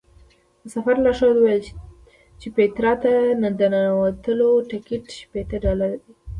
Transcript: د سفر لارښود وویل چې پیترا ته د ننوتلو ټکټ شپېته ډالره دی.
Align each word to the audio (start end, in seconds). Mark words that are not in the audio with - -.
د 0.61 0.63
سفر 0.75 0.95
لارښود 1.03 1.37
وویل 1.39 1.63
چې 2.39 2.47
پیترا 2.57 2.93
ته 3.03 3.11
د 3.59 3.61
ننوتلو 3.73 4.49
ټکټ 4.69 5.03
شپېته 5.19 5.55
ډالره 5.63 5.89
دی. 6.01 6.11